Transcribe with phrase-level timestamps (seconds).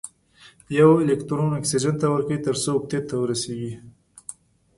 [0.77, 3.73] یو الکترون اکسیجن ته ورکوي تر څو اوکتیت ته ورسیږي.